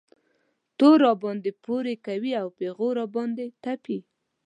تور 0.77 0.95
راباندې 1.05 1.51
پورې 1.65 1.93
کوي 2.05 2.31
او 2.41 2.47
پېغور 2.57 2.93
را 3.01 3.05
باندې 3.15 3.45
تپي. 3.63 3.99